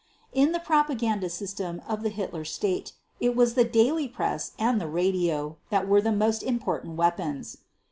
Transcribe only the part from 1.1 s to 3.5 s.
system of the Hitler State it